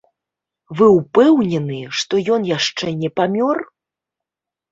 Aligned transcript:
Вы 0.77 0.85
ўпэўнены, 0.99 1.77
што 1.99 2.13
ён 2.35 2.41
яшчэ 2.57 2.87
не 3.01 3.09
памёр? 3.21 3.57